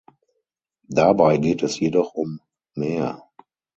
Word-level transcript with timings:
Dabei 0.89 1.37
geht 1.37 1.61
es 1.61 1.79
jedoch 1.79 2.15
um 2.15 2.39
mehr. 2.73 3.21